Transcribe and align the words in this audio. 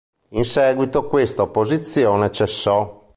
In 0.29 0.45
seguito 0.45 1.05
questa 1.07 1.43
opposizione 1.43 2.31
cessò. 2.31 3.05